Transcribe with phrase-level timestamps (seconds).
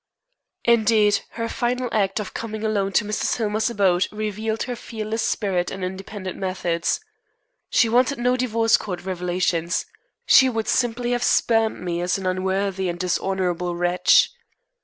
[0.65, 3.37] Indeed, her final act in coming alone to Mrs.
[3.37, 7.01] Hillmer's abode, revealed her fearless spirit and independent methods.
[7.69, 9.85] She wanted no divorce court revelations.
[10.25, 14.31] She would simply have spurned me as an unworthy and dishonorable wretch.